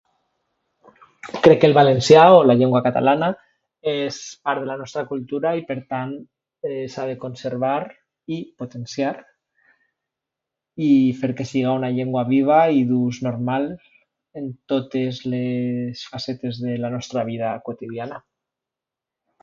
[1.47, 3.27] Crec que el valencià o la llengua catalana
[3.91, 6.15] és part de la nostra cultura i, per tant,
[6.69, 7.75] eh, s'ha de conservar
[8.37, 9.11] i potenciar
[10.89, 10.91] i
[11.21, 13.69] fer que siga una llengua viva i d'ús normal
[14.43, 18.21] en totes les facetes de la nostra vida quotidiana.